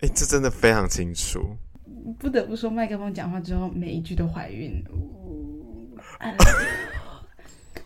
[0.00, 1.56] 哎，这真的非常清楚。
[2.20, 4.84] 不得不说，麦克风讲话之后，每一句都怀孕。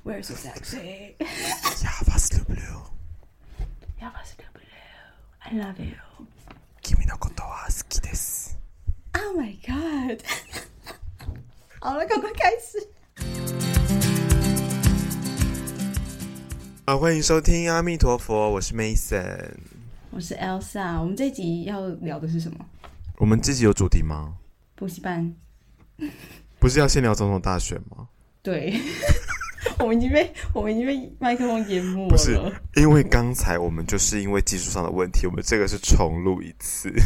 [0.04, 1.16] Where's so sexy?
[1.18, 2.90] Javas lublю.
[3.98, 4.68] Javas lublю.
[5.38, 5.96] I love you.
[6.82, 8.58] 君のことは好きです。
[9.14, 10.20] Oh my god！
[11.80, 12.88] 好了，赶快开始。
[16.84, 19.54] 啊，欢迎收听阿弥陀佛，我是 Mason，
[20.14, 21.00] 我是 Elsa。
[21.00, 22.58] 我们这集要聊的是什么？
[23.16, 24.34] 我们这集有主题吗？
[24.74, 25.34] 补习班。
[26.60, 28.06] 不是要先聊总统大选吗？
[28.42, 28.78] 对。
[29.80, 32.08] 我们已经被我们已经被麦克风淹没了。
[32.10, 32.38] 不是，
[32.76, 36.92] 因为刚才我们就是因为技术上的问题，我们这个是重录一次。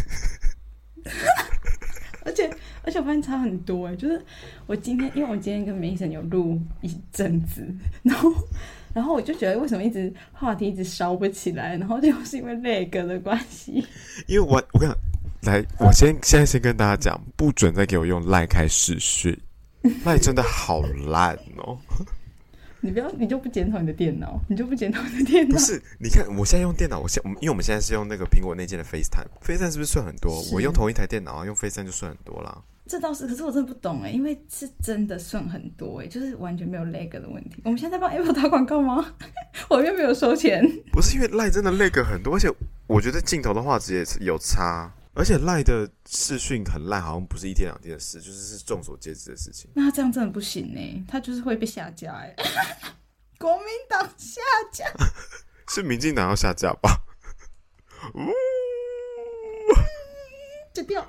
[2.25, 2.51] 而且
[2.83, 4.21] 而且我发现差很多哎，就是
[4.67, 7.65] 我今天因为我今天跟梅森有录一阵子，
[8.03, 8.35] 然后
[8.97, 13.85] 然后我就觉得为什么一直话题一直烧不起来，然后就是因为那个的关系。
[14.27, 14.89] 因为我我跟
[15.43, 19.39] 来，我先现在先跟大家讲，不准再给我用赖开视讯，
[20.07, 21.79] 赖真的好烂哦。
[22.81, 25.57] 你不要，你就不检讨你的电脑，你就不检讨你的电脑。
[25.57, 30.43] 不是，你看我现在用电脑，我现因为我们现在是用那个苹果内建的 FaceTime，FaceTime 是不是算很多？
[30.55, 32.63] 我用同一台电脑啊，用 FaceTime 就算很多啦。
[32.89, 37.61] 这倒是，可是我真的不懂哎，因为是真的算很多哎，就是完全没有 lag 的问题。
[37.65, 39.15] 我们现在在帮 Apple 打广告吗？
[39.69, 40.63] 我又没有收钱。
[40.93, 42.49] 不是因为赖真的 lag 很多，而且
[42.87, 44.93] 我觉得镜头的画质也是有差。
[45.19, 49.71] 而且赖的视讯很烂，好像不是一天两天的事，就是是众所皆知的事情。
[49.73, 52.37] 那他这样真的不行呢，他就是会被下架哎。
[53.41, 54.85] 国民党下架，
[55.69, 57.03] 是民进党要下架吧？
[58.15, 58.31] 呜，
[60.75, 61.07] 就掉，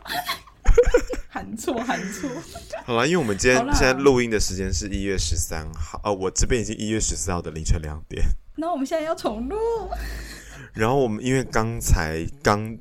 [1.30, 2.30] 喊错喊错。
[2.86, 8.24] 好了，因为我们今天现在录音的时间是一月十三号，呃，我这边已经一月十四号的凌晨两点。
[8.56, 9.58] 那我们现在要重录。
[10.74, 12.78] 然后我们因为刚才刚。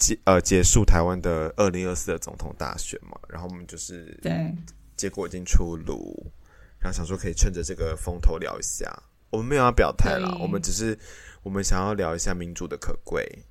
[0.00, 4.54] 结呃结束台湾的二零二四的总统大选嘛，然后我们就是对
[4.96, 6.30] 结果已经出炉，
[6.78, 8.86] 然后想说可以趁着这个风头聊一下。
[9.30, 10.96] 我们没有要表态啦，我们只是
[11.42, 13.42] 我们想要聊一下民主的可贵，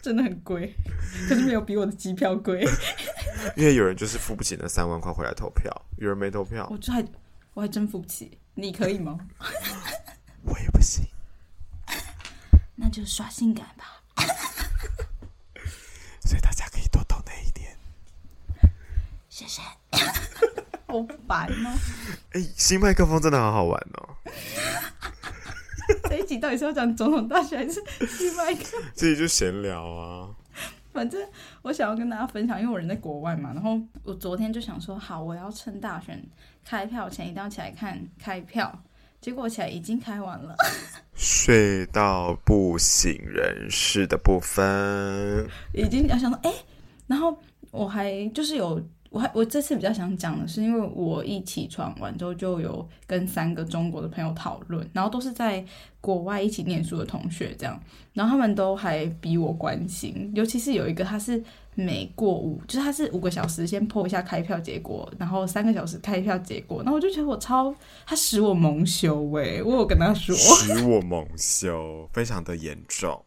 [0.00, 0.74] 真的很贵，
[1.28, 2.66] 可是没有比我的机票贵。
[3.56, 7.04] 因为有人就是付不起那三万块回来投票，有人没投票，我这还
[7.54, 9.18] 我还真付不起，你可以吗？
[10.42, 11.04] 我也不行，
[12.76, 14.02] 那就刷性感吧。
[16.20, 17.76] 所以大家可以多懂那一点，
[19.28, 19.62] 谢谢。
[20.86, 21.78] 好烦哦！
[22.32, 24.16] 哎，新麦克风真的好好玩哦。
[26.08, 27.82] 这一集到底是要讲总统大选还是
[28.24, 28.64] 另外一个？
[28.94, 30.30] 这集就闲聊啊。
[30.92, 31.20] 反正
[31.62, 33.52] 我想要跟大家分享，因为我人在国外嘛。
[33.52, 36.24] 然后我昨天就想说，好，我要趁大选
[36.64, 38.82] 开票前一定要起来看开票。
[39.20, 40.54] 结果起来已经开完了，
[41.16, 45.44] 睡到不省人事的部分，
[45.74, 46.52] 已经要想到哎，
[47.08, 47.36] 然后
[47.72, 48.80] 我还就是有，
[49.10, 55.64] 我还我这次比较想讲的是，因为我一起床完之后就有跟三个中国的朋友讨论，然后都是在
[56.00, 57.80] 国外一起念书的同学这样，
[58.12, 61.42] 然后他们都还比我关心，尤其是有一个他是。
[61.80, 67.72] 每过五，就是他是五个小时先破一下开票结果，然后三个小时开票结果，那我就觉得我超
[68.04, 73.24] 他使我蒙羞喂，我有跟他说使我蒙羞，非常的严重。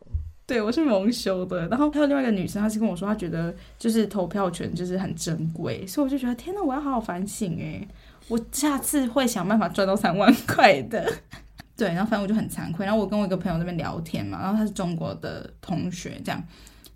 [0.51, 1.66] 对，我是蒙羞的。
[1.69, 7.88] 然后还有另外一个女生，她是跟我说，她觉得就是投票权就是很珍贵，所以我就觉得天哪，我要好好反省哎，
[8.28, 11.09] 我下次会想办法赚到三万块的。
[11.78, 12.85] 对，然后反正我就很惭愧。
[12.85, 16.44] 然后我跟我一个朋友那边聊天嘛，然后他是中国的同学，这样。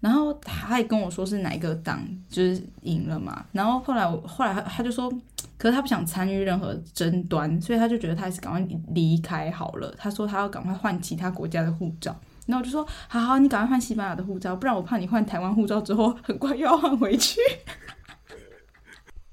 [0.01, 5.09] 然后他还跟我说是哪一个党就是赢了嘛，然后后来我后来他他就说，
[5.57, 9.95] 可是他不想参与任何争端，所以他就觉得他还是赶快离开好了。
[9.97, 12.13] 他说他要赶快换其他国家的护照，
[12.45, 17.39] 然后我就说好好，你赶快换西班牙的护照，不然我怕你换台湾护照之后很快又要换回去。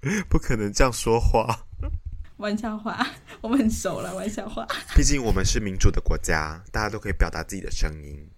[0.29, 1.67] 不可能这样说话，
[2.39, 3.07] 玩笑话，
[3.41, 4.67] 我们很熟了，玩笑话。
[4.97, 8.29] 毕竟我们是民主的国家，大家都可以表达自己的声音。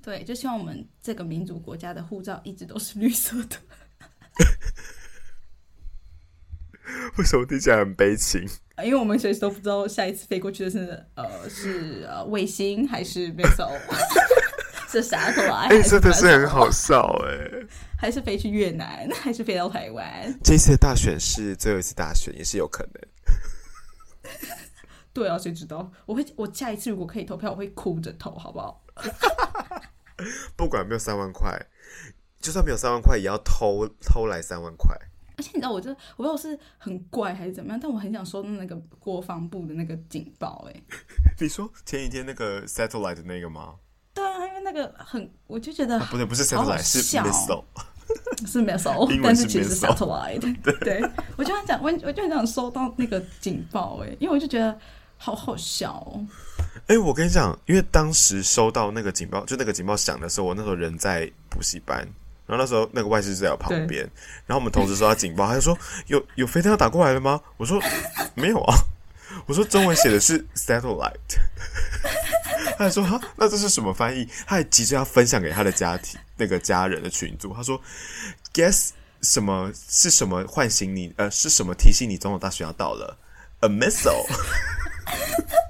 [0.00, 3.56] 对，就希望我们这个民主国家的护照一直都是绿色的。
[7.18, 8.48] 为什么听起来很悲情？
[8.84, 13.76] 因为我们随时都不知道下一次飞过去的是呃是呃卫星还是 missile，
[14.88, 15.66] 是啥过来？
[15.68, 17.66] 哎，真的是很好笑哎！
[17.98, 20.32] 还是飞去越南，还是飞到台湾？
[20.44, 24.32] 这次的大选是最后一次大选，也是有可能。
[25.12, 25.90] 对啊，谁知道？
[26.06, 28.84] 我会，我下一次如果可以投票，我会哭着投，好不好？
[30.54, 31.66] 不管没有三万块，
[32.40, 34.96] 就算没有三万块，也要偷偷来三万块。
[35.38, 40.68] 而且你知道，我就我不知道是很怪还是怎么样，但我很想收到那个国防部的那个警报。
[40.68, 40.82] 哎，
[41.40, 43.76] 你说前几天那个 satellite 的那个吗？
[44.12, 47.64] 对啊，因为那个很，我就觉得不对，不是 satellite，是 missile。
[48.46, 50.40] 是 missile， 但是其实是 satellite。
[50.80, 51.02] 对，
[51.36, 54.76] 我就很想，我我就很想收到那个警报，哎，因为我就觉得
[55.18, 56.26] 好好笑哦。
[56.86, 62.08] 哎、我跟你讲，因为当时收到那个警报，就那个警报响的时候，我那时候人在补习班，
[62.48, 64.00] 然后那时候那个外事就在我旁边，
[64.46, 67.38] 然后我们同时收到警报，他就说有有飞弹要打过来了吗？
[67.58, 67.78] 我说
[68.34, 68.74] 没有啊，
[69.46, 71.12] 我说中文写的是 satellite，
[72.78, 74.26] 他还说哈，那这是什么翻译？
[74.46, 77.78] 他还急着要分享给他的家庭那个家人的群组，他说
[78.54, 78.88] guess
[79.20, 81.12] 什么是什么唤醒你？
[81.18, 83.18] 呃，是什么提醒你总统大选要到了
[83.60, 84.24] ？A missile。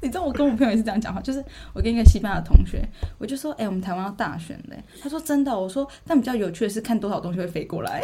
[0.00, 2.86] 你知道我跟我朋友也是这样讲话，就是我跟一个西班牙的同学，
[3.18, 4.82] 我就说，哎、我们台湾要大选嘞。
[5.00, 8.02] 他说真的哦，我说，但比较有趣的是看多少东西会飞过来。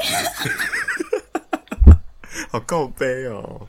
[2.50, 3.66] 好告悲哦！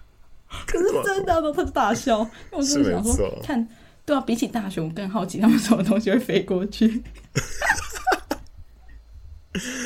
[0.67, 3.67] 可是真的，然后他就大笑，因为我真的想说 看，
[4.05, 6.87] 对啊，比起大选，我更好奇他们什么东西会飞过去。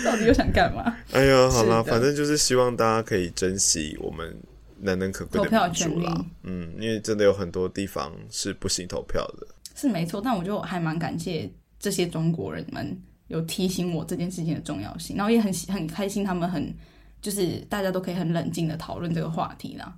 [0.06, 0.96] 到底又想干嘛？
[1.12, 4.36] 哎呀，好啦，反正就是希望大家可以珍惜我们
[4.80, 6.26] 难能可贵投的民票啦。
[6.44, 9.48] 嗯，因为真的有很多地方是不行投票的。
[9.76, 16.74] 是没错，但我就还蛮感谢这些中国人们有提醒我这件事情的重要性，然后也很喜很开心，他们很
[17.22, 19.94] 就是大家都可以很冷静的讨论这个话题啦，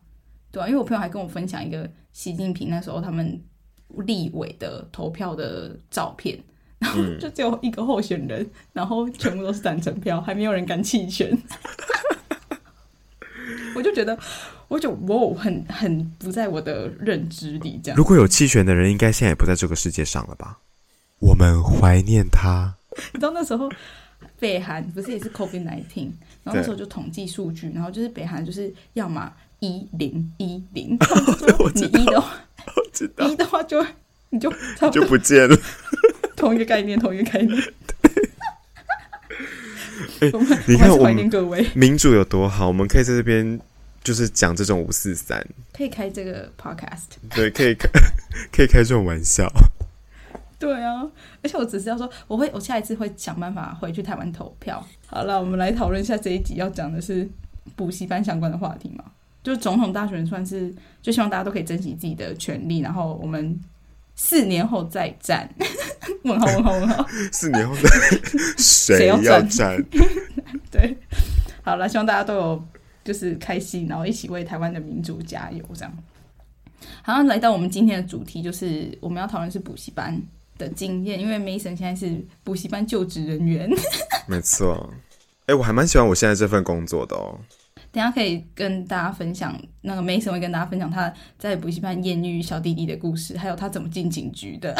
[0.52, 3.42] 对啊，因为我朋友还跟我分享一个习近平那时候他们
[4.06, 6.38] 立委的投票的照片。
[6.80, 11.30] 然后就只有一个候选人，然后全部都是赞成票，还没有人敢弃权。
[13.76, 14.18] 我就觉得，
[14.70, 17.98] 我就哇，很很不在我的认知里，这样。
[17.98, 20.60] 如果有弃权的人，应该现在也不在这个世界上了吧？
[21.20, 22.74] 我们怀念他。
[23.12, 23.70] 你知道那时候
[24.40, 26.12] 北韩不是也是 COVID nineteen，
[26.44, 30.98] 然后那时候就统计数据，然后就是北韩就是要么一零一零，
[31.74, 32.38] 你一的话，
[33.28, 33.86] 一的话就
[34.30, 34.54] 你就
[34.92, 35.58] 就不见了。
[36.36, 37.60] 同一个概念，同一个概念。
[40.22, 40.32] 哎
[40.68, 43.60] 你看我们还是怀念各位，民主有多好，我们可以在这边
[44.04, 47.06] 就是讲这种五四三，可以开这个 podcast。
[47.34, 47.90] 对，可以开
[48.52, 49.52] 可以开这种玩笑。
[50.58, 51.08] 对啊，
[51.42, 54.86] 而且我只是要说，我会，我下一次会想办法回去台湾投票。
[55.08, 57.28] 好了，我们来讨论一下这一集要讲的是
[57.76, 59.06] 补习班相关的话题嘛，
[59.42, 63.58] 就是总统大选算是，就希望大家都可以珍惜自己的权利，然后我们
[64.16, 65.50] 四年后再战。
[66.24, 67.90] 问号问号问号， 四年后再
[68.58, 69.86] 谁谁要要站站？
[70.70, 70.98] 对，
[71.62, 72.68] 好了，希望大家都有
[73.10, 75.92] 就是开心，然后一起为台湾的民主加油，这样。
[77.02, 80.16] 好，像来到我们今天的主题，就是我们要讨论是补习班
[80.60, 83.68] 的经验，因为 Mason 现在是补习班就职人员。
[84.30, 84.94] 没错。
[85.48, 87.36] 哎、我还蛮喜欢我现在这份工作的哦。
[87.92, 94.76] 等下可以跟大家分享，那个 Mason 会跟大家分享他在补习班艳遇小弟弟的故事，还有他怎么进警局的。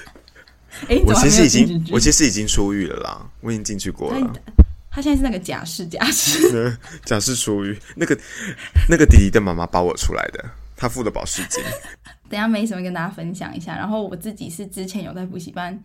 [1.06, 4.32] 我其实已经我其实已经出狱了啦，我已经进去过了。
[4.98, 8.18] 他他现在是那个假释假释， 假释出狱，那个
[8.90, 10.44] 那个弟弟的妈妈保我出来的，
[10.76, 11.62] 他付的保释金。
[12.28, 13.76] 等一下 Mason 会跟大家分享一下。
[13.76, 15.80] 然后我自己是之前有在补习班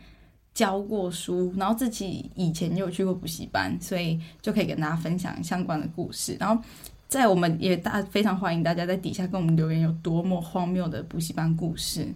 [0.51, 6.35] 教过书，然后自己以前也有去过补习班，所以就可以跟大家分享相关的故事。
[6.39, 6.59] 然后
[7.07, 12.11] 在我们也大非常欢迎大家在底下跟我们留言有多么荒谬的补习班故事，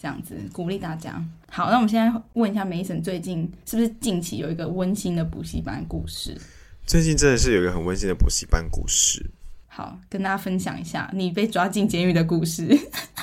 [0.00, 1.22] 这样子鼓励大家。
[1.50, 6.40] 好，那我们现在问一下 Mason 最近是不是近期有一个温馨的补习班故事？
[6.86, 9.30] 最近真的是有一个很温馨的补习班故事。
[9.66, 12.66] 好，跟大家分享一下你被抓进监狱的故事。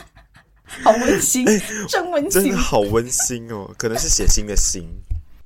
[0.83, 1.43] 好温馨，
[1.89, 2.57] 真温馨真的。
[2.57, 4.87] 好温馨哦，可能是写信的心。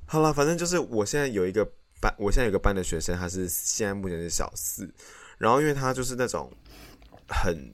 [0.04, 1.66] 好了，反正就是我现在有一个
[1.98, 4.92] 班，我现在有一个班的学生，他是现在目前是小四，
[5.38, 6.52] 然后因为他就是那种
[7.26, 7.72] 很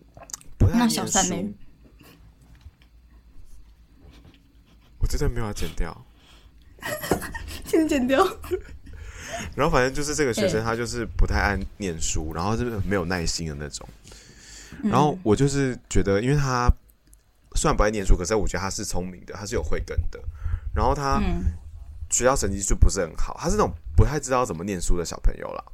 [0.56, 1.54] 不太那念小三呢
[5.16, 6.06] 真的没有要剪掉。
[7.64, 8.24] 先剪掉。
[9.54, 13.88] 然后反正就是这个学生，嗯他就是不太爱念书，然后就是没有耐心的那种。
[14.82, 16.70] 嗯然后我就是觉得，因为他
[17.56, 20.20] 虽然不爱念书，可是我觉得他是聪明的，他是有慧根的。
[20.74, 21.42] 然后他嗯，
[22.10, 25.64] 学校成绩就不是很好，他是那种不太知道怎么念书的小朋友啦，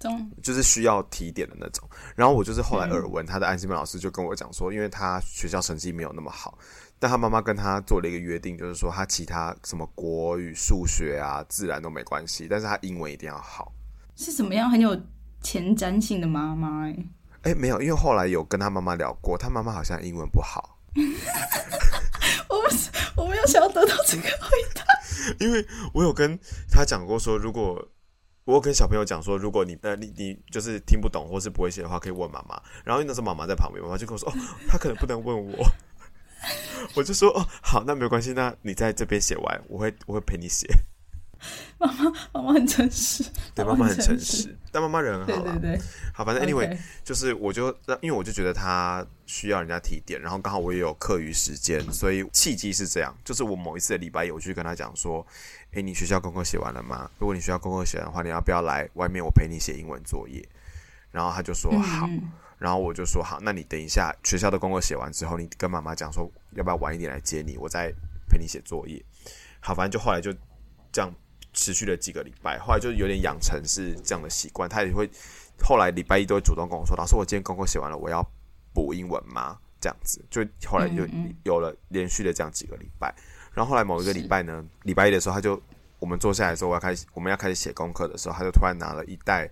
[0.00, 1.88] 中就是需要提点的那种。
[2.16, 6.58] 然后我就是后来嗯耳闻，他的安心班老师就跟我讲说，因为他学校成绩没有那么好，
[7.00, 13.72] 但他妈妈跟他做了一个约定，就是说他其他什么国语、数学啊、自然都没关系，但是他英文一定要好。
[14.14, 14.94] 是什么样很有
[15.40, 16.96] 前瞻性的妈妈哎？
[17.42, 20.78] 哎，没有，因为后来有跟他妈妈聊过，他妈妈好像英文不好，
[22.50, 24.84] 我不是，我没有想要得到这个回答。
[25.38, 26.38] 因为我有跟
[26.70, 27.82] 他讲过说，如果
[28.44, 32.60] 我有跟小朋友讲说，如果你呃你你就是听不懂或是不会写的话，可以问妈妈。
[32.84, 34.34] 然后那时候妈妈在旁边，妈妈就跟我说，哦，
[34.68, 35.66] 他可能不能问我。
[36.94, 40.68] 我就说哦，好，那没有关系，那你在这边写完，我会我会陪你写。
[41.78, 45.80] 妈妈，妈妈很诚实，对，妈妈很诚实，但妈妈人很好啦对对，
[46.12, 47.68] 好，反正 anyway，OK 就是我就
[48.02, 55.26] 因为我就觉得他需要人家提点，然后刚好我也有课余时间，所以契机是这样，就是我某一次的礼拜一，我去跟他讲说，
[55.72, 57.10] 诶，你学校功课写完了吗？
[57.18, 60.46] 如果你学校功课写完的话，你要不要来外面我陪你写英文作业？
[61.10, 67.92] 然后他就说好，嗯然后我就说好，那你等一下学校的功课写完之后，你跟妈妈讲说要不要晚一点来接你，我再
[68.28, 69.02] 陪你写作业。
[69.58, 70.32] 好，反正就后来就
[70.92, 71.12] 这样
[71.52, 75.10] 持续了几个礼拜，后来就有点养成是这样的习惯，他也会
[75.62, 78.22] 后来礼拜一都会主动跟我说，老师，我今天功课写完了，我要
[78.72, 79.58] 补英文吗？
[79.80, 81.08] 这样子，就后来就
[81.42, 83.14] 有了连续的这样几个礼拜，
[83.54, 85.58] 然后后来某一个礼拜呢，礼拜一的时候，他就
[85.98, 89.50] 我们坐下来的时候，我要开始我们要开始写功课的时候，他就突然拿了一袋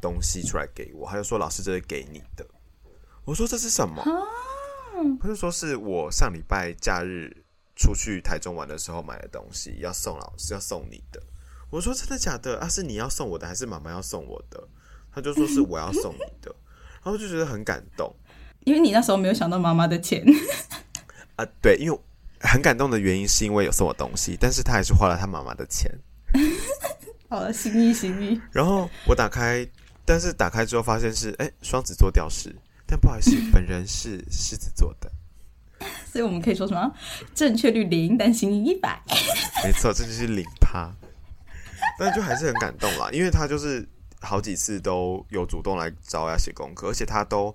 [0.00, 2.46] 东西出来给我，他就说：“老师，这是给你的。”
[3.24, 4.02] 我说：“这是什么？”
[5.20, 11.22] 他就说：“是我上礼拜假日出去台中玩的时候买的东西，要送老师，要送你的。”
[11.70, 12.58] 我说：“真的假的？
[12.60, 14.68] 啊，是你要送我的，还是妈妈要送我的？”
[15.12, 16.54] 他就说：“是我要送你的。
[17.02, 18.14] ”然后就觉得很感动
[18.64, 20.24] 因为你那时候没有想到妈妈的钱，
[21.36, 21.98] 啊，对，因为
[22.40, 25.90] 很感动的原因是因为有送我东西，但是他还是花了他妈妈的钱。
[27.30, 29.64] 好了，心意心意，然后我打开，
[30.06, 32.54] 但是打开之后发现是哎双子座吊饰，
[32.86, 35.10] 但不好意思， 本人是狮子座的。
[36.10, 36.90] 所以我们可以说什么？
[37.34, 39.02] 正确率零，但心意一百。
[39.62, 40.90] 没错，这就是零趴，
[41.98, 43.86] 但就还是很感动啦，因为他就是
[44.20, 47.54] 好几次都有主动来找我要写功课，而且他都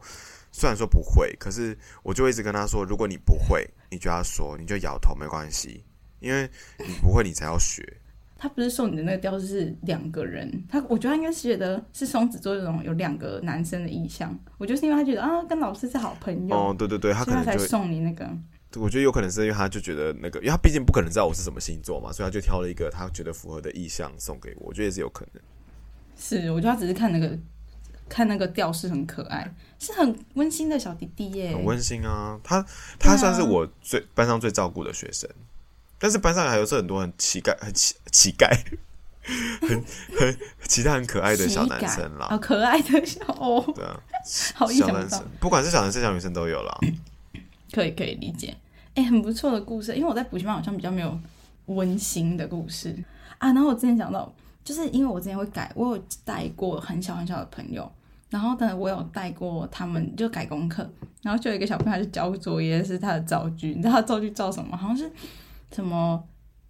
[0.52, 5.84] 虽然说不会，可是我就一直跟他说，如果你不会，你就要说，你就摇头没关系，
[6.20, 7.82] 因为你不会，你才要学。
[8.42, 18.28] 他不是送你的那个吊饰是两个人，他我觉得他应该是觉得是双子座这种有两个男生的意向，我觉得是因为他觉得啊跟老师是好朋友，哦，对对对，他可能就送你那个。
[18.78, 25.44] 我觉得有可能是因为他就觉得那个，因为他毕竟不可能知道我是什么星座嘛，所以他就挑了一个他觉得符合的意向送给我，我觉得也是有可能。
[26.18, 27.38] 是，我觉得他只是看那个
[28.10, 31.54] 看那个吊饰很可爱，是很温馨的小弟弟耶。
[31.54, 32.40] 很温馨啊。
[32.44, 32.66] 他
[32.98, 35.30] 他算是我最班上最照顾的学生，
[36.02, 38.50] 但是班上还有是很多很乞丐、很乞乞丐、
[39.62, 39.70] 很
[40.18, 42.38] 很其他很可爱的小男生哦，啦。
[42.40, 44.00] 可爱的小哦，对啊，
[44.56, 46.80] 好小男生，，不管是小男生小女生都有啦。
[47.72, 48.58] 可以可以理解。
[48.96, 51.18] 哎、很不错的故事，因为我在补习班好像比较没有
[51.68, 52.94] 温馨的故事
[53.38, 53.54] 啊。
[53.54, 54.34] 然后我之前讲到，
[54.66, 57.90] 就是因为我之前会改，我有带过很小很小的朋友，
[58.30, 60.90] 然后呢，我有带过他们就改功课，
[61.22, 64.76] 然后就有一个小朋友他就交作业是他的造句，你知道他造句造什么？
[64.76, 65.10] 好像是
[65.74, 66.24] 什么。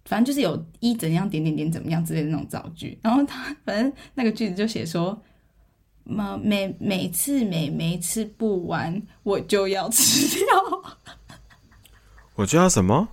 [0.04, 5.22] 反正就是有一怎样点点点怎么样之类的那种造句，然后他 反正那个句子就写说，
[6.02, 10.44] 每每每次每每吃不完，我就要吃掉。
[12.34, 13.08] 我就要什么？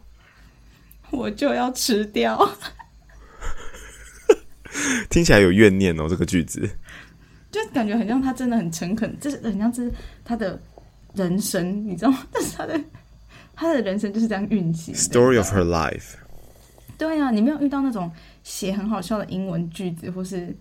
[1.12, 2.58] 我就要吃掉，
[5.12, 6.68] 听起来有怨念哦，这个句子。
[7.52, 9.94] 就感觉很像他真的很诚恳，这是很像是
[10.26, 10.60] 他的
[11.14, 12.26] 人生，你知道吗？
[12.32, 12.80] 但是他的
[13.60, 14.96] 他的人生就是这样运行。
[14.96, 16.14] Story of her life。
[16.98, 18.10] 对啊，你没有遇到那种
[18.42, 20.56] 写很好笑的英文句子，或是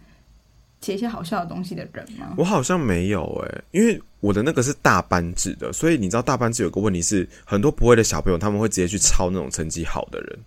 [0.81, 2.35] 写一些好笑的东西的人吗？
[2.37, 10.38] 我好像没有诶、因为我的那个是大班制的，所以你知道大班制有个问题是，很多不会的小朋友他们会直接去抄那种成绩好的人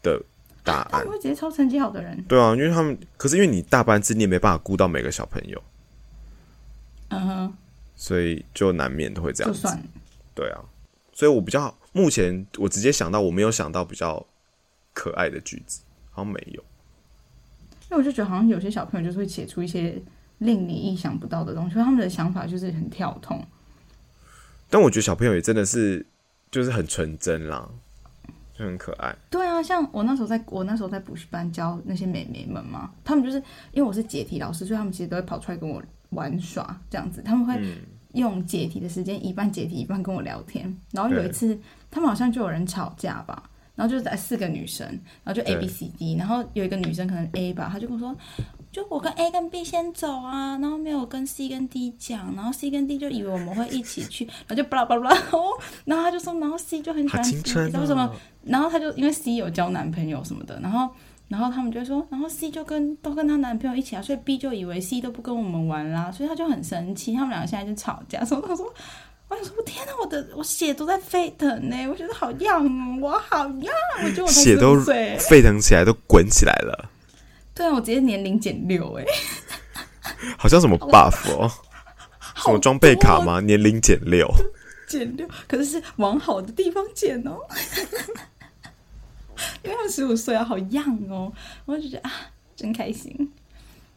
[0.00, 0.22] 的
[0.62, 1.08] 答案他们。
[1.08, 5.60] 会直接抄成绩好的人，对啊，因为他们可是因为你大班制，你也没办法顾到每个小朋友，
[7.08, 7.54] 嗯哼，
[7.96, 9.60] 所以就难免都会这样子。
[9.60, 9.82] 就算
[10.34, 10.60] 对啊，
[11.20, 14.26] 所以我比较目前我直接想到，我没有想到比较
[14.94, 16.64] 可爱的句子，好像没有。
[17.90, 20.00] 因为我就觉得好像有些小朋友就是会写出一些
[20.38, 23.46] 令你意想不到的东西，他们的想法就是很跳痛。
[24.70, 26.06] 但我觉得小朋友也真的是
[26.50, 27.68] 就是很纯真啦，
[28.54, 29.14] 就很可爱。
[29.28, 33.36] 对啊，像我那时候在我那时候在补习班教那些美眉们嘛，他们就是
[33.72, 37.20] 因为我是解题老师，所以他们其实都会跑出来跟我玩耍这样子。
[37.22, 37.76] 他们会嗯
[38.12, 40.76] 用解题的时间一半解题一半跟我聊天。
[40.92, 41.58] 然后有一次，
[41.90, 43.42] 他们好像就有人吵架吧，
[43.74, 44.86] 然后就是在四个女生，
[45.24, 48.16] 然后就 A B C D，然后有一个女生可能 A 吧，她就跟我说。
[48.72, 58.14] 就我跟 A 跟 B 先走啊，然后没有跟 C 跟 D 讲，然后 C 跟 D 就以为我们会一起去，然后就巴拉巴拉哦，然后然后他就说，然后 C 就很喜欢 C，青春你知道为什么哦！
[58.44, 60.88] 然后他就因为 C 有交男朋友什么的，然后
[61.30, 68.24] 然后他们就说，然后 C 就跟都跟她男朋友一起啊，所以 B 就以为 C 都不跟我们玩啦，所以他就很生气，他们两个现在就吵架。
[68.24, 68.66] 说他说，
[69.28, 73.72] 我想说，天哪，我的我血都在沸腾呢，我觉得好痒哦，我好痒，
[74.02, 76.90] 我觉得我才血都沸腾起来，都滚起来了，
[77.54, 79.04] 对啊，我直接年龄减六哎，
[80.36, 81.48] 好像什么 buff 哦，
[82.34, 83.40] 什么装备卡吗？
[83.40, 84.28] 年龄减六，
[84.88, 87.38] 减六，可是是往好的地方减哦。
[89.62, 91.32] 因为他们十五岁啊，好样哦！
[91.64, 92.12] 我就觉得啊，
[92.56, 93.32] 真开心。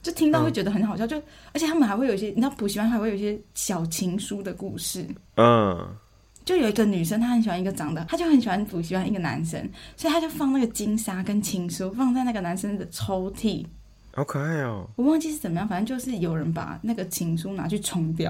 [0.01, 1.17] 就听到会觉得很好笑，就
[1.53, 5.07] 而且他们还会有一些，你知道补习班还会有一些小情书的故事。
[5.37, 5.95] 嗯，
[6.43, 9.61] 就有一个女生，她很喜欢一个长得，她就很喜欢补习班一个男生，
[9.95, 13.65] 所以她就放那个金沙跟情书放在那个男生的抽屉。
[14.13, 14.85] 好可爱哦！
[14.97, 18.29] 我忘记是怎么样，反正就是有人把那个情书拿去冲掉。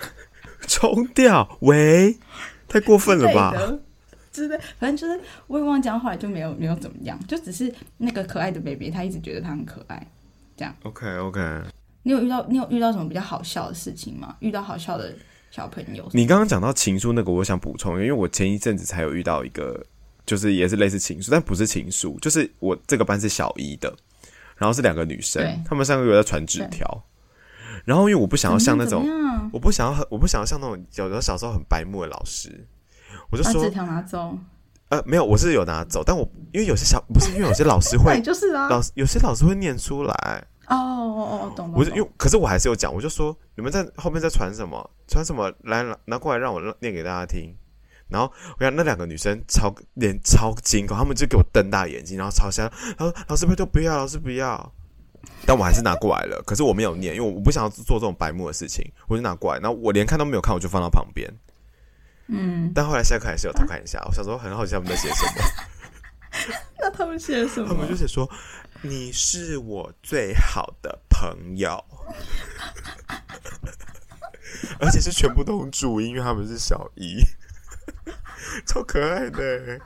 [0.68, 1.56] 冲掉？
[1.60, 2.14] 喂，
[2.68, 3.54] 太过分了吧？
[4.38, 10.06] 之类，反正就是我也忘记，后来就没有没有怎么样，就只是那个可爱的 baby，他一直觉得他很可爱。
[10.56, 11.40] 这样，OK OK。
[12.02, 14.36] 你有遇到你有遇到什么比较好笑的事情吗？
[14.40, 15.14] 遇到好笑的
[15.50, 16.08] 小朋友？
[16.12, 19.84] 你刚刚讲到情书那个，我想补充，因为我前一阵子才有遇到一个，
[20.26, 23.94] 就是也是类似情书，但不是情书，就是我这个班是小一的，
[24.56, 27.04] 然后是两个女生，她们三个月在传纸条，
[27.84, 29.06] 然后因为我不想要像那种，
[29.52, 32.66] 我不想要很，我不想要像那种有的小时候很白目的老师，
[33.30, 34.36] 我就说纸条拿走。
[34.88, 40.46] 呃，没有，我是有拿走，但我因为有些小不是因为有些老师会， 就是啊，老师有些老师会念出来。
[40.68, 47.54] 哦哦哦，懂我就因为，可是我还是有讲，我就说你们在后面在传什么，传什么来拿过来让我念给大家听。
[48.08, 52.70] 然后我看那两个女生超脸超惊恐，他们就给我瞪大眼睛，然后超香。
[52.96, 54.72] 他说：“老师不都不要，老师不要。”
[55.44, 59.60] 但我还是拿过来了，可是我没有念，因为我不想要做这种白目的事情，我就拿过来。
[59.60, 61.30] 然后我连看都没有看，我就放到旁边。
[62.28, 64.00] 嗯，但后来下课还是有偷看一下。
[64.06, 65.32] 我小时候很好奇他们在写什么。
[66.78, 67.68] 那他们写什么？
[67.68, 68.30] 他们就写说
[68.82, 71.82] ：“你是我最好的朋友。”
[74.80, 77.20] 而且是全部都用注音，因为他们是小一，
[78.66, 79.80] 超可爱的。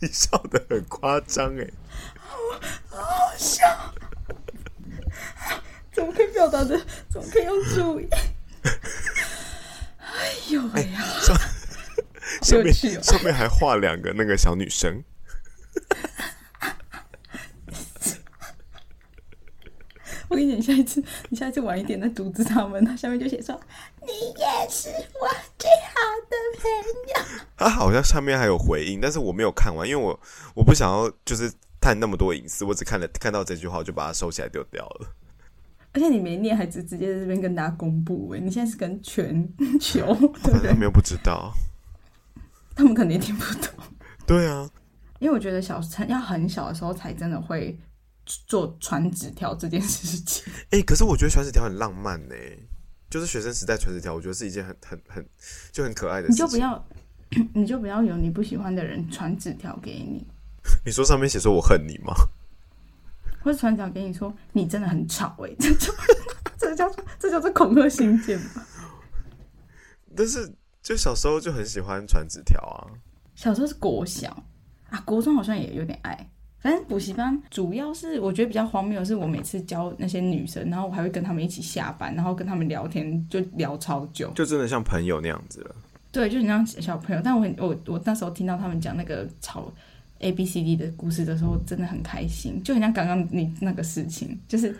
[0.00, 1.70] 你笑的很夸张哎，
[2.16, 2.36] 好
[2.90, 3.94] 好笑！
[5.92, 6.76] 怎么可以表达的？
[7.08, 8.08] 怎么可以用注音？
[9.98, 11.00] 哎呦哎呀！
[12.42, 15.02] 上 面上面还画两个那个小女生。
[20.28, 23.60] 我跟你讲，下一次你下一次晚一点再阻止他们，他下面就写说
[24.00, 24.08] ：“你
[24.40, 25.94] 也是我最好
[26.30, 26.70] 的朋
[27.14, 30.18] 友。”他好像上面还有回应，但是我没有看完，因为我
[30.54, 35.14] 我不想要就是探那么多隐私，我只看了看到这句话，我就把它收起来丢掉了。
[35.94, 38.38] 而且你没念，还直直接在这边跟大家公布哎！
[38.40, 39.46] 你现在是跟全
[39.78, 41.52] 球， 对他们又不知道，
[42.74, 43.68] 他们肯定听不懂。
[44.26, 44.68] 对啊，
[45.18, 47.78] 因为我觉得小要很小的时候才真的会
[48.24, 50.50] 做传纸条这件事情。
[50.70, 52.34] 哎， 可是我觉得传纸条很浪漫呢，
[53.10, 55.26] 就是学生时代传纸条，我觉得是一件很很很
[55.70, 56.46] 就很可爱的事情。
[56.46, 56.86] 你就不要，
[57.52, 60.26] 你就不要有你不喜欢的人传纸条给你。
[60.86, 62.14] 你说上面写说我恨你吗？
[63.42, 65.92] 或者传条给你说你真的很吵哎，这叫
[66.58, 68.66] 这叫这叫做恐吓信件吧？
[70.16, 70.52] 但是
[70.82, 72.86] 就小时候就很喜欢传纸条啊。
[73.34, 74.30] 小时候是国小
[74.90, 76.30] 啊，国中好像也有点爱。
[76.58, 85.74] 反正补习班主要是我觉得比较荒谬的是，我每次教那些女生，然后我还会跟他们一起下班，然后跟他们聊天，就聊超久，就真的像朋友那样子了。
[86.12, 87.22] 对，就很像小朋友。
[87.24, 89.72] 但我很我我那时候听到他们讲那个吵。
[90.22, 94.74] A B C D 的故事的时候，真的很开心，就很像刚刚你那个事情，就是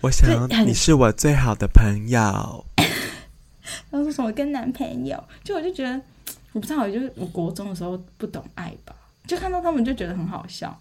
[0.00, 2.64] 我想你是我最好的朋友。
[3.88, 6.00] 然后说什么跟男朋友，就我就觉得
[6.52, 8.94] 我不知道，就是我国中的时候不懂爱吧，
[9.26, 10.76] 就看到他们就觉得很好笑。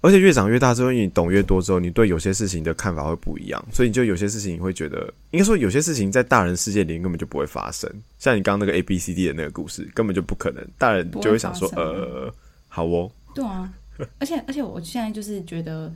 [0.00, 7.88] 而且越长越大之后，你懂越多之后，你对有些事情的看法会不一样，所以你就有些事情你会觉得，应该说有些事情在大人世界里根本就不会发生。
[8.18, 12.34] 像你刚刚那个 A B C D 的那个故事，根本就不可能，大人就会想说，呃，
[12.66, 13.08] 好哦。
[13.34, 13.72] 对啊，
[14.18, 15.92] 而且而且我现在就是觉得，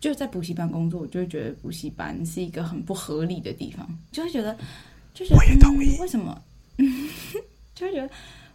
[0.00, 4.56] 就在补习班工作，我就会觉得补习班是一个很不合理的地方，就会觉得，
[5.12, 6.42] 就是为什么？
[7.74, 8.10] 就会觉得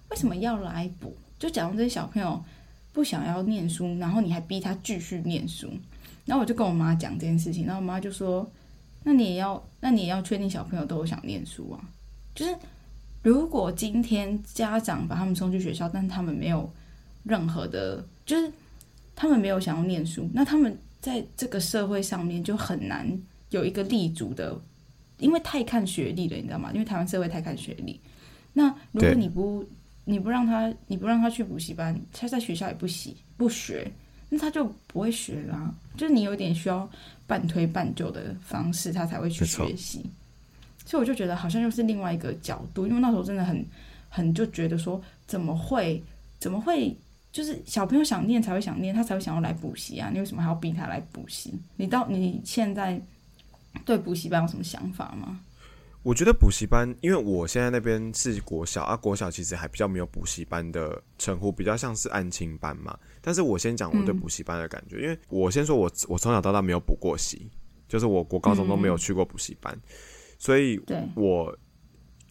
[0.10, 1.16] 为什么要来补？
[1.38, 2.44] 就假如这些小朋友
[2.92, 5.70] 不想要念书，然后你还逼他继续念书，
[6.26, 8.50] 然后我就跟我妈讲这件事情，然后我妈就说
[9.04, 11.80] ：“那你也要，那你也要确定小朋友都有想念书啊。
[12.36, 12.56] 就是
[13.22, 16.70] 如果今天家长把他们送去学校，但他们没有。”
[17.24, 18.52] 任何的，就是
[19.16, 23.08] 他们没有想要念书，那他们在这个社会上面就很难
[23.50, 24.60] 有一个立足的，
[25.18, 26.72] 因为太看学历了，你知道吗？
[26.74, 28.00] 因为台湾社会太看学历。
[28.54, 29.66] 那如果你不
[30.06, 33.90] 你不让他你不让他去补习班，他在学校也不习不学，
[34.30, 35.74] 那他就不会学啦。
[35.96, 36.90] 就是你有点需要
[37.28, 40.04] 半推半就的方式，他才会去学习。
[40.86, 43.66] 所以我就觉得好像又是另外一个角度，因为那时候真的很
[44.10, 46.02] 很就觉得说，怎么会
[46.40, 46.96] 怎么会？
[47.32, 50.10] 就是小朋友想念才会想念，他才会想要来补习啊！
[50.12, 51.54] 你为什么还要逼他来补习？
[51.76, 53.00] 你到你现在
[53.86, 55.40] 对补习班有什么想法吗？
[56.02, 62.98] 我觉得补习班，因为我现在那边是国小啊，国小其实还比较没有补习班的称呼，比较像是安亲班嘛。
[63.22, 67.48] 但是我先讲我对补习班的感觉，因为我先说我我从小到大没有补过习，
[67.88, 69.78] 就是我国高中都没有去过补习班，
[70.40, 70.82] 所以
[71.16, 71.56] 我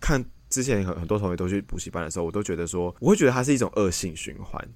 [0.00, 4.66] 看之前很很多同学都去补习班的时候，我都觉得说，我会觉得它是一种恶性循环。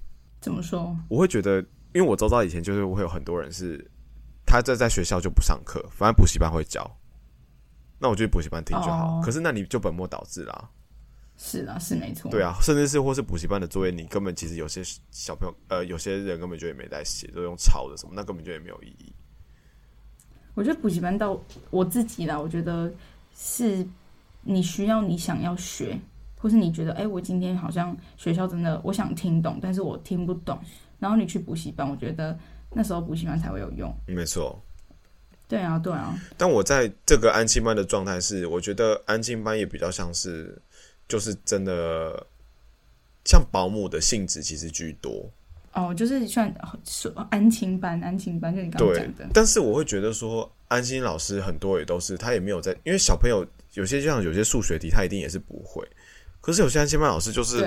[0.43, 0.95] 怎么说？
[1.09, 1.61] 我会觉得，
[1.95, 3.83] 因为我周遭以前就是会有很多人是
[4.45, 6.99] 他在在学校就不上课，反正补习班会教。
[7.99, 10.71] 那我觉得补习班听就好，可是那你就本末倒置啦。
[11.39, 12.31] 是啊，是没错。
[12.31, 19.13] 对啊，甚至是或是补习班的作业，你根本其实有些小朋友，呃，有些人根本就也没在写，都用抄的什么，那根本就也没有意义。
[20.55, 22.93] 我觉得补习班到我自己啦，我觉得
[23.35, 23.87] 是
[24.43, 25.99] 你需要你想要学，
[26.43, 30.59] 或是你觉得，哎，我今天好像学校真的我想听懂，但是我听不懂，
[30.99, 32.37] 然后你去补习班，我觉得
[32.73, 33.95] 那时候补习班才会有用。
[34.09, 34.61] 没错。
[35.47, 36.19] 对啊，对啊。
[36.37, 40.61] 但我在这个安心班的状态是，我觉得安心班也比较像是，
[41.07, 42.27] 就是真的
[43.25, 45.31] 像保姆的性质，其实居多。
[45.75, 46.53] 哦，就是算
[46.85, 49.29] 说安亲班，安亲班就你刚刚讲的。
[49.33, 55.87] 但是我会觉得说，安心老师很多也都是他也没有在，因为小朋友有些像有些数学题，他一定也是不会。
[56.43, 57.67] 可是有些安亲班老师就是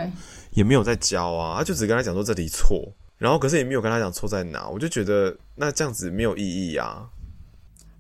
[0.52, 7.10] 也没有在教啊，他就只跟他讲说这里错，然后可是也没有跟他讲错在哪，我就觉得那这样子没有意义啊。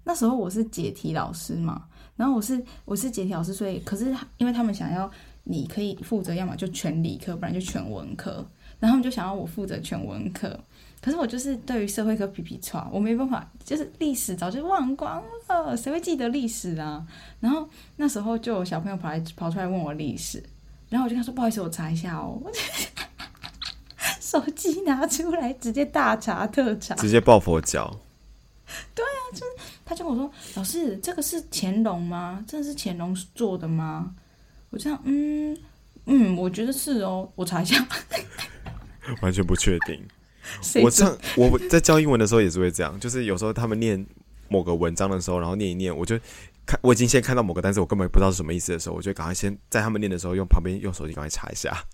[0.03, 1.85] 那时候我是解题老师嘛，
[2.15, 5.09] 然后我是我是解题老师，所以可是因为他们想要
[5.45, 8.45] 你可以负责，要么就全理科，不然就全文科，
[8.79, 10.59] 然后他们就想要我负责全文科，
[11.01, 17.03] 可是我就是对于社会科皮皮差，我没办法，就是历史早就忘光了，谁会记得历史啊？
[17.39, 20.43] 然后那时候就有小朋友跑来跑出来问我历史，
[20.95, 22.41] 然后我就跟他说不好意思，我查一下哦，
[24.21, 27.99] 手机拿出来直接大查特查，直接抱佛脚，
[28.93, 29.45] 对啊，就是。
[29.87, 32.43] 他就跟我说：“老师，这个是乾隆吗？
[32.47, 34.15] 真的是乾隆做的吗？”
[34.71, 35.55] 我这样，嗯
[36.05, 37.29] 嗯，我觉得是哦。
[37.35, 37.87] 我查一下，
[39.21, 40.03] 完全不确定。
[40.81, 44.03] 我上我在教英文的时候也是会这样，就是有时候他们念
[44.47, 46.19] 某个文章的时候，然后念一念，我就
[46.65, 51.85] 看我已经先看到某个单词，我根本不知道是什么意思的时候，我就赶快先在他们念的时候，用旁边用手机赶快查一下，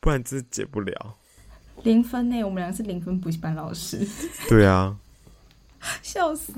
[0.00, 1.16] 不然真解不了。
[1.82, 2.42] 零分呢？
[2.44, 4.06] 我们两个是零分补习班老师。
[4.48, 4.96] 对啊。
[6.00, 6.50] 笑死！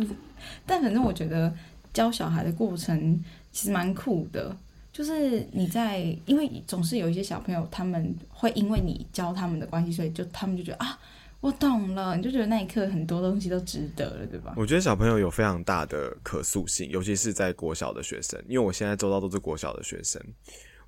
[0.64, 1.52] 但反正我觉得
[1.92, 3.20] 教小孩的过程
[3.50, 4.56] 其实蛮酷的，
[4.92, 10.96] 就是你在，因为总是有一些小朋友，他们会因为你教他们的关系，所以就他们就觉得啊，
[11.40, 14.54] 我懂了，你就觉得那一刻很多东西都值得了，对吧？
[14.56, 20.20] 我觉得小朋友有非常大的可塑性，尤其是在国小的学生，因为我现在周遭都是国小的学生，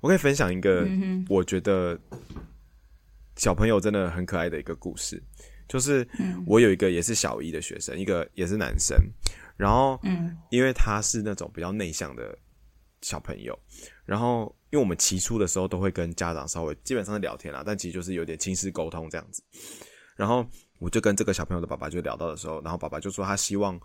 [0.01, 0.87] 我可以分享一个
[1.29, 1.97] 我觉得
[3.37, 5.21] 小朋友真的很可爱的一个故事。
[5.67, 6.05] 就是
[6.47, 8.97] 我有一个也是小一的学生，一个也是男生，
[9.55, 9.99] 然后，
[10.49, 12.35] 因为他是那种比较内向的
[13.03, 13.55] 小朋友，
[14.03, 19.43] 然后因为我们起初的时候都会跟家长稍微基本上是聊天啦，但其实就是有点亲师沟通这样子，
[20.19, 20.45] 然后
[20.79, 23.79] 我就跟这个小朋友的爸爸就聊到的时候，然后爸爸就说他希望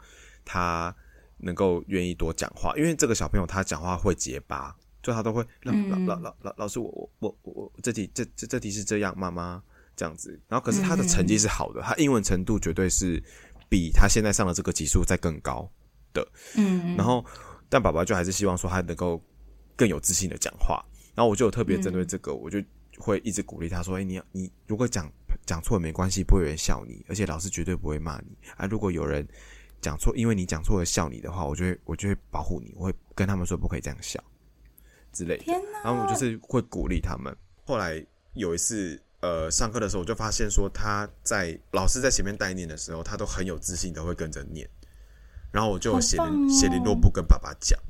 [0.44, 0.92] 他
[1.38, 9.62] 能够愿意多讲话，因为这个小朋友他讲话会结巴，就他都会老老老老老老师我我我我我这题这这这题是这样，妈妈。
[9.96, 13.22] 这样子，然后可是他的成绩是好的，他英文程度绝对是
[13.68, 15.70] 比他现在上的这个级数在更高
[16.12, 16.26] 的。
[16.56, 17.24] 嗯，然后
[17.68, 19.22] 但爸爸就还是希望说他能够
[19.76, 20.84] 更有自信的讲话。
[21.14, 22.60] 然后我就有特别针对这个，我就
[22.98, 25.08] 会一直鼓励他说：“哎，你你如果讲
[25.46, 28.37] 讲错没关系，不会有人笑你，而且老师绝对不会骂你。
[28.57, 29.26] 啊，如果有人
[29.80, 34.22] 讲错，因为你讲错了笑你的话，我就会我就会保护你，我会跟他们说不可以这样笑
[35.12, 35.44] 之类的。
[35.83, 37.35] 然后我就是会鼓励他们。
[37.64, 38.04] 后来
[38.35, 39.00] 有一次。
[39.20, 44.68] 呃，上课的时候我就发现说，他在老师在前面带念的时候，他都很有自信的会跟着念。
[45.50, 47.80] 然后我就写写联络簿跟爸爸讲，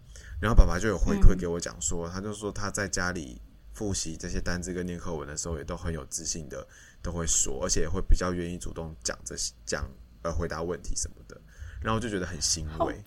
[0.41, 3.43] 然后爸爸就有回馈给我讲说，他就说他在家里
[3.75, 6.67] 复习这些单字跟念课文的时候，也都很有自信的
[7.03, 9.87] 都会说，而且会比较愿意主动讲这些讲
[10.23, 11.39] 呃回答问题什么的。
[11.83, 12.99] 然后就觉得很欣慰，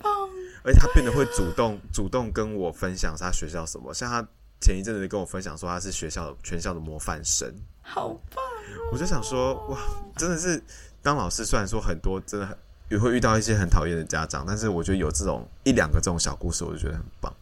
[0.64, 4.24] 而且他变得会主动主动跟我分享他学校什么，像他
[4.62, 7.52] 前一阵子跟我分享说他是学校全校的模范生。
[7.82, 8.44] 好棒！
[8.92, 9.80] 我就想说，哇，
[10.16, 10.62] 真的是
[11.02, 12.56] 当老师，虽然说很多，真的很
[12.90, 17.36] 也会遇到一些很讨厌的家长，但是我觉得有这种一两个这种小故事，我就觉得很棒。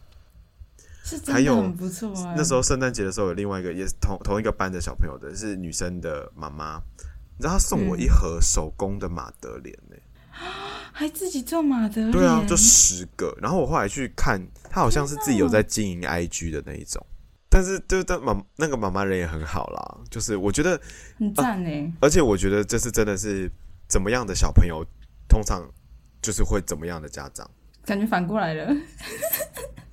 [1.06, 2.34] 是真的很不错啊！
[2.36, 6.82] 那时候圣诞节的时候，有另外一个也是同同一个班的小朋友的，是女生的妈妈，
[7.36, 9.96] 你知道她送我一盒手工的马德莲呢，
[10.92, 13.32] 还自己做马德莲，对啊，就十个。
[13.40, 17.00] 然后我后来去看，她好像是自己有在经营 IG 的那一种。
[17.48, 20.78] 但是，就但妈那个妈妈人也很好啦，就是我觉得
[21.16, 21.92] 很赞呢。
[22.00, 23.48] 而且我觉得这是真的是
[23.88, 24.84] 怎么样的小朋友，
[25.28, 25.64] 通常
[26.20, 27.48] 就是会怎么样的家长，
[27.84, 28.74] 感觉反过来了。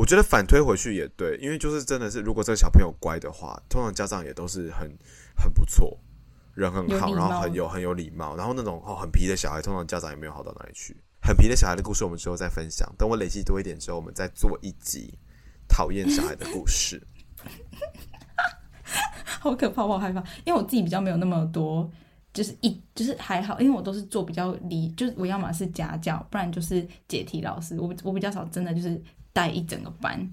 [0.00, 4.90] 我觉得反推回去也对，因为就是真的是，如果这个小朋友乖的话，通常家长也都是很
[5.36, 6.00] 很不错，
[6.54, 10.96] 人很好，然后很有很有礼貌，然后那种哦很皮的小孩，通常家长也没有好到哪里去。
[11.20, 12.90] 很皮的小孩的故事，我们之后再分享。
[12.96, 15.18] 等我累积多一点之后，我们再做一集
[15.68, 17.06] 讨厌小孩的故事。
[19.38, 21.90] 好可怕，我好害怕，因为我自己比较没有那么多，
[22.32, 27.78] 就是一就是还好，因为我都是做比较离，就是我要么是家教，不然就是解题老师。
[27.78, 28.98] 我我比较少，真的就是
[29.32, 30.30] 带一整个班，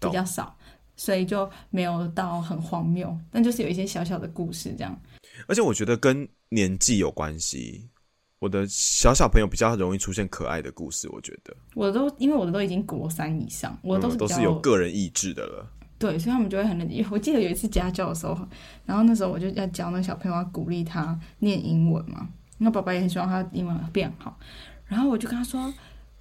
[0.00, 0.56] 比较少，
[0.96, 5.00] 所以就没有到很荒谬，但就是有一些小小的故事这样。
[5.46, 7.88] 而且我觉得跟年纪有关系，
[8.38, 11.08] 我的小小朋友比较容易出现可爱的故事。
[11.10, 15.66] 我觉得我都因为我的都已经国三以上，我都是都是有个人意志的了。
[15.98, 17.06] 对，所以他们就会很认真。
[17.10, 18.36] 我记得有一次家教的时候，
[18.84, 22.28] 然后那时候我就要教那个小朋友，要鼓励他念英文嘛。
[22.58, 24.38] 那爸爸也很希望他英文变好，
[24.86, 25.72] 然后我就跟他说：“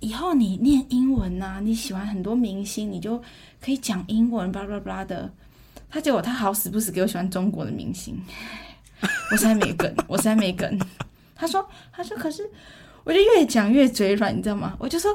[0.02, 3.18] 以后你念英文呐，你喜欢很多明星，你就
[3.64, 5.32] 可以讲英文，巴拉巴拉的。”
[5.90, 8.22] 他结果他好死不死给我喜欢中国的明星，
[9.32, 10.80] 我实在没梗， 我实在没梗。
[11.36, 12.50] 他说：“他说可是，
[13.04, 15.12] 我就越讲越嘴软，你知道吗？”我就说：“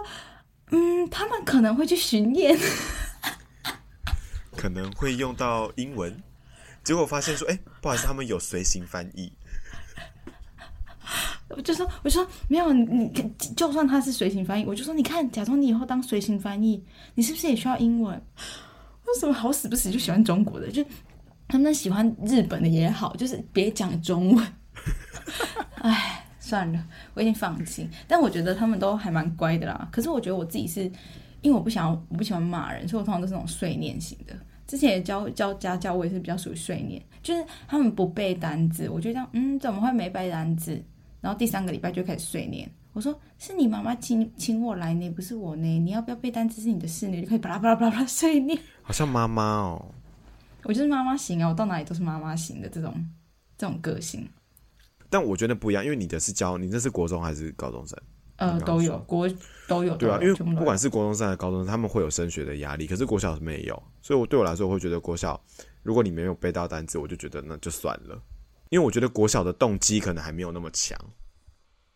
[0.73, 2.59] 嗯，他们可能会去巡演。
[4.57, 6.23] ”可能会用到英文，
[6.85, 9.33] 结果发现说：“哎，不好意思，他们有随行翻译。”
[11.57, 13.11] 我就说：“我说没有，你
[13.57, 16.83] 就算他是随行翻译，我就说你看，假装你以后当随行翻译，
[17.15, 18.15] 你是不是也需要英文？
[19.07, 20.71] 为什么好死不死就喜欢中国的？
[20.71, 20.85] 就
[21.49, 24.47] 他们喜欢日本的也好，就是别讲中文。
[25.81, 27.89] 哎，算了，我已经放弃。
[28.07, 29.89] 但我觉得他们都还蛮乖的啦。
[29.91, 30.83] 可是我觉得我自己是
[31.41, 34.37] 因为我不想，我不喜欢骂人，所以我通常都是那种碎念型的。
[34.67, 40.83] 之前也教教家教，我也是比较属于碎念，就是他们不背单词，我就这样，嗯，怎么会没背单词？
[41.21, 48.59] 然后第三个礼拜就开始碎念，我说是你妈妈请请我来呢，不是我呢，你要不要背单词是你的事呢，就可以巴拉巴拉巴拉碎念。
[48.83, 49.95] 好像妈妈哦，
[50.65, 52.95] 我就是妈妈型啊，我到哪里都是妈妈型的这种
[53.59, 54.29] 这种个性。
[55.09, 57.99] 但我觉得不一样，因为你的是教你那是国中还是高中生？
[58.37, 59.27] 呃，都有国
[59.67, 65.41] 都有对啊，因为不管是国中生还是高中生，他们会有升学的压力，可是国小是没有，所以我对我来说，我会觉得国小
[65.83, 68.21] 如果你没有背到单词，我就觉得那就算了，
[68.71, 70.99] 因为我觉得国小的动机可能还没有那么强，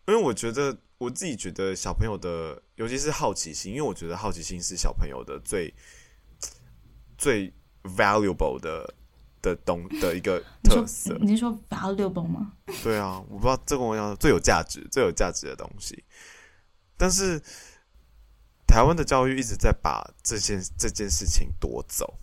[0.07, 5.75] 因为我觉得我自己觉得小朋友的，尤其是好奇心，因为我觉得好奇心是小朋友的最
[7.17, 7.53] 最
[7.83, 8.95] valuable 的。
[9.43, 12.53] 的东的一个 特色，你是说 valuable 吗？
[12.83, 16.05] 对啊，我不知道这个我要最有价值、最有价值的东西。
[16.99, 17.41] 但是
[18.67, 22.19] 台湾的教育一直在把这件这件事情夺走，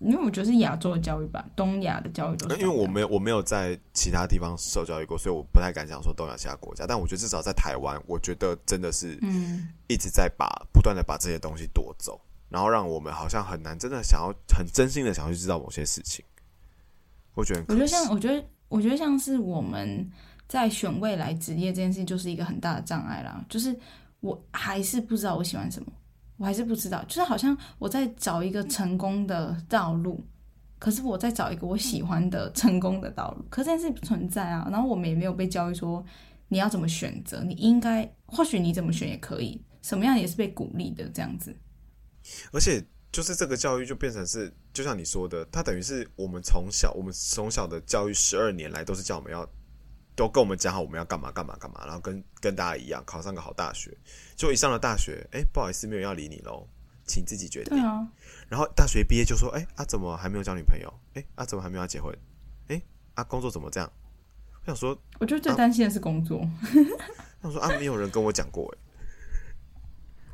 [0.00, 2.60] 因为我觉得是亚洲的教育吧，东亚的教育都是。
[2.60, 6.86] 因为我没有我没有在其他地方受教育过，所以我不太敢讲说东亚其他国家。
[6.86, 16.24] 但我觉得至少在台湾，我觉得真的是嗯，一直在把不断的把这些东西夺走，然后让我们好像很难真的想要很真心的想要去知道某些事情。
[17.34, 20.08] 我觉得，我觉得像，我觉得，我觉得像是我们
[20.46, 23.44] 在选未来职业这件事情，就是一个很大的障碍啦。
[23.48, 23.76] 就是
[24.20, 25.92] 我还是不知道我喜欢什么，
[26.36, 27.02] 我还是不知道。
[27.04, 30.24] 就是好像我在找一个成功的道路，
[30.78, 34.68] 可是我在找一个我喜欢的成功的道路，可是这件事不存在啊。
[34.70, 36.04] 然后我们也没有被教育说
[36.48, 41.54] 你要怎么选择，你应该或许你怎么选也可以，什么样也是被鼓励的这样子。
[42.52, 42.84] 而且。
[43.14, 49.48] 就是这个教育就变成是，就像你说的，它等于是我们从小，我们从小的教育十二年来都是叫我们要，
[50.16, 53.96] 都跟我们讲好我们要干嘛干嘛干嘛，然后跟跟大家一样考上个好大学。
[54.36, 56.66] 就一上了大学，哎，不好意思，没有要理你喽，
[57.06, 57.78] 请自己决定。
[57.82, 58.06] 啊。
[58.48, 60.92] 然后大学毕业就说，哎，啊怎么还没有交女朋友？
[61.14, 62.16] 哎，啊怎么还没有要结婚？
[62.68, 62.80] 哎，
[63.14, 63.90] 啊工作怎么这样？
[64.62, 66.38] 我想说，我觉得最担心的是工作。
[67.42, 68.78] 我想说啊，没有人跟我讲过，哎。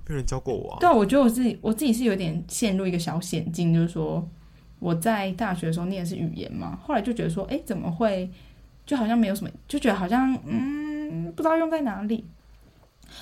[0.07, 0.79] 没有人教过我啊！
[0.81, 4.29] 对啊，我觉得我自己我自己是有点陷入一个小险境，就是说
[4.81, 8.29] 我在大学的时候念的是语言嘛，后来就觉得说，哎，怎么会
[8.91, 12.25] 就好像没有什么，就觉得好像嗯，不知道用在哪里。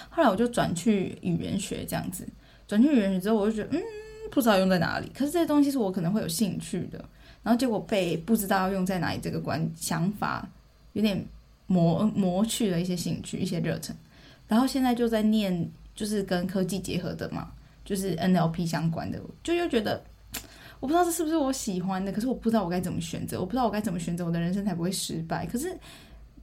[0.09, 2.27] 后来我就转去语言学这样子，
[2.67, 3.83] 转去语言学之后，我就觉得嗯，
[4.31, 5.13] 不知道用在哪里。
[5.15, 6.99] 可是这些东西是我可能会有兴趣的，
[7.43, 10.49] 然后结果被不知道用在哪里这个观想法
[10.95, 11.23] 有点
[11.67, 13.95] 磨磨去了一些兴趣、一些热忱，
[14.47, 15.71] 然后现在就在念。
[15.99, 17.51] 就是跟科技结合的嘛，
[17.85, 20.01] 就是 NLP 相关的，就又觉得
[20.81, 25.47] 我不知道这是不是我喜欢的，可是我不知道我该怎么选择，我不知道我该怎么选择，我的人生才不会失败。
[25.47, 25.77] 可是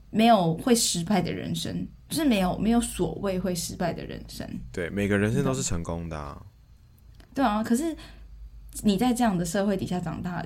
[0.10, 4.48] 没有会失败的人生，就是没有没有所谓会失败的人生。
[4.72, 6.42] 对，每个人生都是成功的。
[7.34, 7.96] 对啊，可是
[8.84, 10.46] 你在这样的社会底下长大。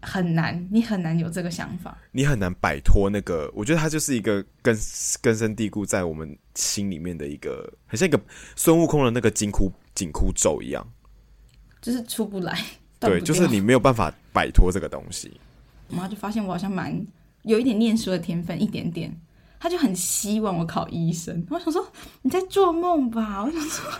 [0.00, 3.50] 很难，你很难有这个想法，你很难摆脱那个。
[3.52, 4.72] 我觉得它就是一个根
[5.20, 8.20] 根深蒂固在我们心里面的一个，很像一个
[8.54, 10.86] 孙悟空的那个紧箍紧箍咒一样。
[11.82, 12.56] 就是出不来。
[13.00, 15.40] 对，就是你没有办法摆脱这个东西。
[15.88, 17.00] 我妈就发现我好像蛮
[17.42, 19.14] 有一点念书的天分，一点点，
[19.60, 21.46] 她就很希望我考医生。
[21.50, 21.86] 我想说
[22.22, 23.90] 你在做梦吧，我想说。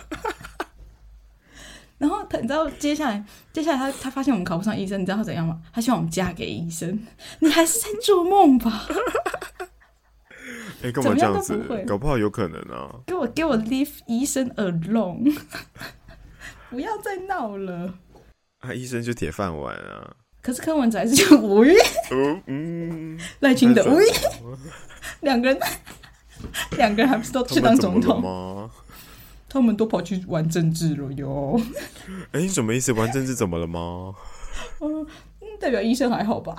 [1.97, 5.61] 然后他，你知道接下来，接下来他他发现我们考不上医生，你知道她怎样吗？
[5.73, 6.97] 他希望我们嫁给医生。
[7.39, 8.87] 你还是在做梦吧？
[10.81, 11.83] 哎、干怎么样嘛这样子不会？
[11.83, 12.95] 搞不好有可能啊。
[13.05, 15.37] 给我给我 leave 医生 alone，
[16.71, 17.93] 不要再闹了。
[18.59, 20.15] 啊，医生就铁饭碗啊。
[20.41, 21.73] 可是柯文哲还是就无语，
[22.11, 24.57] 哦，嗯，赖清德太无语爽，
[25.21, 25.59] 两个人，
[26.77, 28.21] 两个人还不是都去当总统？
[28.21, 28.71] 吗？
[29.49, 31.59] 他们都跑去玩政治了哟。
[32.31, 32.93] 哎、你什么意思？
[32.93, 34.13] 玩政治怎么了吗？
[34.79, 35.05] 嗯，
[35.59, 36.55] 代表医生还好吧？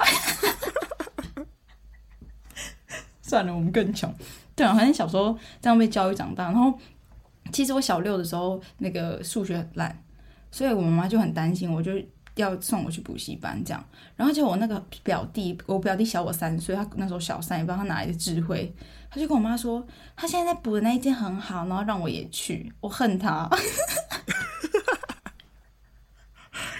[3.22, 4.12] 算了，我们更穷。
[4.56, 6.76] 对啊，反正小时候这样被教育长大，然后
[7.52, 10.02] 其实我小六的时候那个数学很烂，
[10.50, 11.92] 所以我妈妈就很担心，我就
[12.34, 13.84] 要送我去补习班这样。
[14.16, 18.74] 然后就我那个表弟，我表弟小我三岁，他那时候小三，也不知道他哪来的智慧，
[19.10, 19.86] 他就跟我妈说，
[20.16, 23.48] 他现在在补的那一间很好，然后让我也去，我恨他。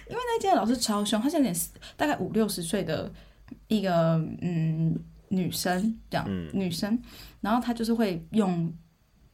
[0.09, 1.54] 因为那间老师超凶，他是有点
[1.96, 3.11] 大概五六十岁的
[3.68, 7.00] 一个嗯女生这样，嗯女生，
[7.40, 8.72] 然后他就是会用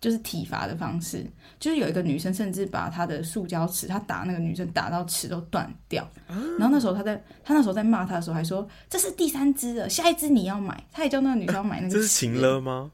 [0.07, 1.27] 就是体罚的方式，
[1.59, 12.61] 就是有一个女生甚至把她的塑胶尺，她打那个女生打到尺都断掉，然后那时候她在她那时候在骂她的时候还说这是第三只了，下一只你要买，她也叫那个女生要买那个，这是情了？
[12.61, 12.93] 吗？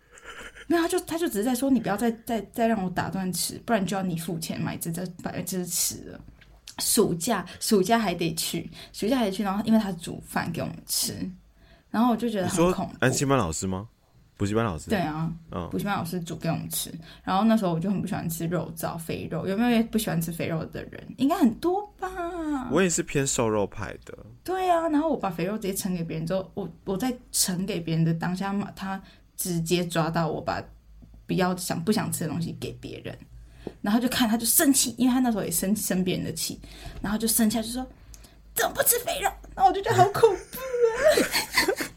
[0.68, 6.20] 没有，他就他就只是在说你不要再再再让我打断尺，不然就要你付钱买这这买这只尺了。
[6.80, 11.14] 暑假暑假还得去，暑假还得去，然后因为他煮饭给我们吃，
[11.90, 12.94] 然后我就觉得很恐怖。
[13.00, 13.88] 安亲班老师吗？
[14.42, 14.90] 补习班老师？
[14.90, 21.14] 对，啊，嗯补习班老师煮给我们吃，然后那时候我就很不喜欢吃肉燥肥肉，有没有也不喜欢吃肥肉的人？
[21.16, 22.68] 应该很多吧。
[22.68, 24.18] 我也是偏瘦肉派的。
[24.42, 29.00] 对啊，然后我把肥肉直接盛给别人之后，我我在盛给别人的当下嘛，他
[29.36, 30.60] 直接抓到我把
[31.24, 33.16] 不要想不想吃的东西给别人，
[33.80, 36.60] 然后就看他就生气，因为他那时候也生生别人的气，
[37.00, 37.86] 然后就生气，他就说
[38.56, 39.30] 怎么不吃肥肉？
[39.54, 41.88] 然后我就觉得好恐怖啊。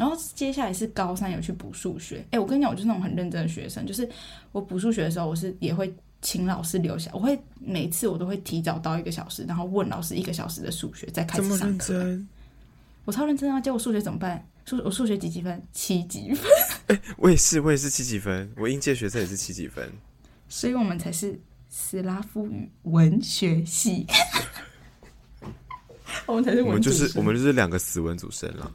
[0.00, 4.08] 然后接下来是高三有去补数学，哎，我跟你讲，我就是那种很认真的学生，就是
[4.50, 12.18] 我补数学的时候，我是也会请老师留下，我会每次我都会提早到一个小时，然后问老师一个小时的数学，再开始上课。
[13.04, 13.60] 我超认真啊！
[13.60, 14.42] 教我数学怎么办？
[14.64, 15.60] 数我数学几几分？
[15.72, 18.50] 七几分，我也是，我也是七几分。
[18.56, 19.86] 我应届学生也是七几分。
[20.48, 24.06] 所以我们才是斯拉夫语文学系。
[26.26, 28.72] 我们才是我们就是我们就是两个死文组生了。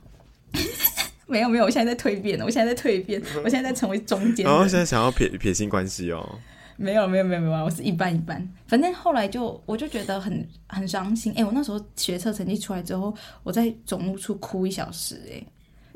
[1.28, 4.46] 没 有没有，我现在在蜕变了，我现在在蜕变，我现在在成为中间。
[4.46, 6.40] 然后现在想要撇撇清关系哦。
[6.78, 8.46] 没有没有没有没有，我是一半一半。
[8.68, 11.32] 反正后来就我就觉得很很伤心。
[11.38, 15.42] 哎、我那时候学测成绩出来之后，我在总务处哭一小时、哎，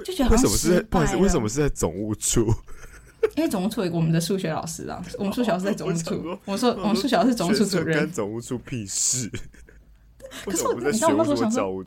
[0.06, 1.18] 就觉得为什么是不好意思？
[1.18, 2.48] 为什了么是在总务处？
[3.36, 6.82] 因为总务处有我们的数学老师啊， 我们数学老师在总务处我想说。
[6.82, 9.30] 我们数学老师是总务处主任学测干，总务处屁事？
[10.46, 11.84] 可是我你知道我那时候想说？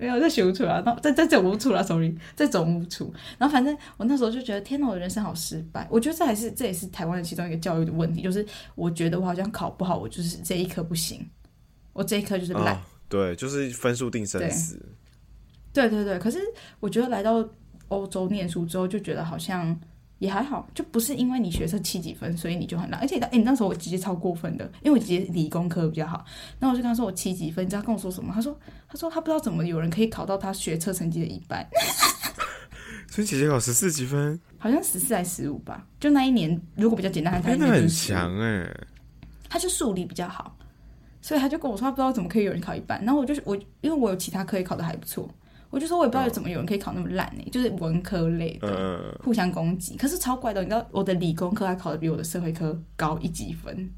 [0.00, 3.12] 没有在学务处啊，然后在在整舞处啦，sorry，在总务处。
[3.38, 5.86] 然后反正我那时候就觉得，天哪，我的人生好失败。
[5.90, 11.28] 我觉得这还是这也是台湾的其中一个教育的问题，就是我觉得我好像考不好，我就是这一科不行，
[11.92, 12.74] 我这一科就是烂。
[12.74, 14.80] 啊，对，就是分数定生死。
[15.72, 16.38] 对对对，可是
[16.80, 17.48] 我觉得来到
[17.88, 19.78] 欧洲念书之后，就觉得好像
[20.20, 23.00] 也还好，就不是因为你学测七几分，所以你就很烂。
[23.00, 26.24] 而且，哎，你那时候我姐姐超过分的，因为我姐姐理工科比较好，
[26.60, 28.32] 然后我就跟她说我七几分，你知道她跟我说什么？
[28.32, 28.56] 她说
[28.88, 31.66] 她说她不知道怎么有人可以考到她学测成绩的一半，
[33.08, 35.84] 所以姐姐考十四几分，好像十四还十五吧。
[35.98, 38.86] 就那一年，如果比较简单，她真的很应该就是15强哎。
[39.52, 40.56] 他就数理比较好，
[41.20, 43.04] 所以他就跟我说他不知道怎么可以有人考一半。
[43.04, 45.28] 然后我就是我，因为我有其他科也考的还不错，
[45.70, 48.68] 我就说我也不知道怎么有人可以考那么烂呢、就是文科类的。
[48.68, 53.88] 嗯，互相攻击，可是超怪的，你知道我的理工科还考的比我的社会科高一级分。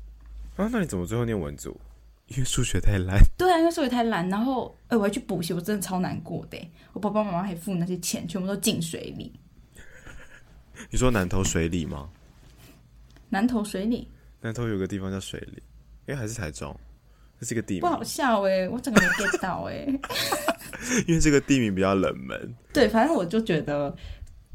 [0.56, 1.80] 啊，那你怎么最后念文组？
[2.29, 3.18] 因为数学太烂。
[3.37, 6.70] 对啊，因为数学太烂，然后哎、我还去补习，我真的超难过的欸。
[6.92, 9.33] 我爸爸妈妈还付那些钱，全部都进水里，
[10.90, 12.08] 你说南投水里吗？
[13.31, 14.08] 南投水里
[14.42, 15.62] 南投有个地方叫水里，
[16.06, 16.75] 哎，还是台中？
[17.40, 19.87] 这是一个地不好，笑哎，我整个没 get 到哎。
[21.06, 22.54] 因为这个地名比较冷门。
[22.72, 23.94] 对，反正我就觉得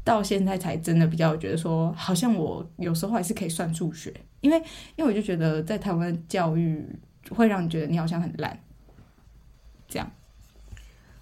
[0.04, 4.58] 到现在才真的比较觉得说，好像我有时候还是可以算数学，因为
[4.96, 6.84] 因为我就觉得在台湾教育
[7.30, 8.58] 会让你觉得你好像很烂，
[9.88, 10.10] 这样。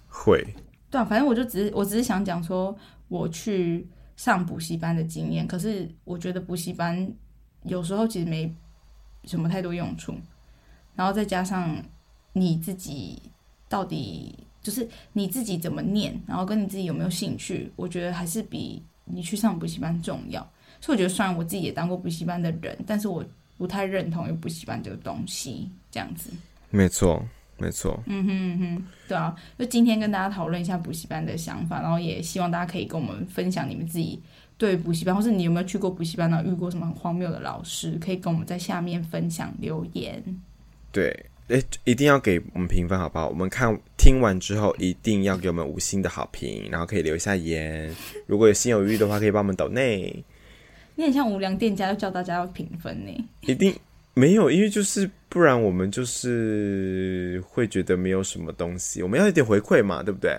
[0.07, 0.45] 会，
[0.89, 2.75] 对啊，反正我就只是我只是想讲说，
[3.07, 5.45] 我去上补习班的经验。
[5.45, 7.11] 可是我觉得补习班
[7.63, 8.51] 有时候其实没
[9.25, 10.15] 什么太多用处。
[10.95, 11.77] 然后再加上
[12.33, 13.21] 你自己
[13.69, 20.41] 到底就是你自己怎么念，然后跟你自己有没有兴趣，我觉得还是比你去上补习班重要。
[20.81, 23.23] 所以我觉得，虽然我自己也当过补习班的人，但是我
[23.57, 26.29] 不太认同有补习班这个东西，这样子。
[26.69, 27.25] 没错，
[27.57, 27.97] 没错。
[28.07, 34.21] 嗯哼嗯哼，对啊，就今天跟大家讨论一下补习班的想法，然后也希望大家可以跟我们分享你们自己
[34.57, 40.21] 对补习班，或是你有没有去过补习班，然后遇过什么很荒谬的老师，可以跟我们在下面分享留言。
[40.91, 43.29] 对，哎，一定要给我们评分好不好？
[43.29, 47.89] 我们看听完之后，一定要给我们五星的好评，然后可以留一下言。
[48.25, 50.23] 如果有心有余的话，可以帮我们抖内。
[50.95, 53.29] 你很像无良店家，要叫大家要评分呢。
[53.41, 53.73] 一定
[54.13, 60.37] 没有，因为就是不然我们就是会觉得没有什么东西，我们要一点回馈嘛，对不对？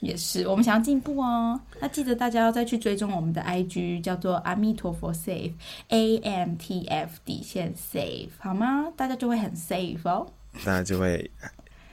[0.00, 1.60] 也是，我们想要进步哦。
[1.80, 8.86] 那记得大家要再去追踪我们的 IG，叫做阿弥陀佛 Safe，A M T F 底线 Safe，好吗？
[8.96, 10.26] 大家就会很 safe 哦。
[10.64, 11.30] 大家就会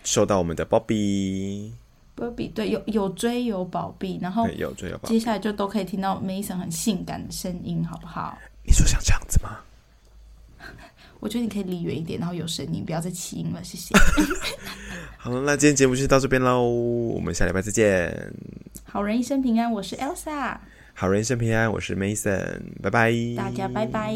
[0.04, 1.72] 收到我们的 Bobby。
[2.16, 8.38] 波比对有有追有宝币，然后有追有宝，接下来就都可以听到 Mason 很性感的声音，好不好？
[8.64, 9.60] 你说像这样子吗？
[11.26, 13.96] 我觉得你可以离远一点然后有声音不要再起音了谢谢。
[15.18, 18.32] 好了那今天节目就到这边喽我们下礼拜再见。
[18.84, 20.56] 好人一生平安我是 elsa
[20.94, 23.12] 好人一生平安我是 mason 拜拜。
[23.36, 24.16] 大家拜拜。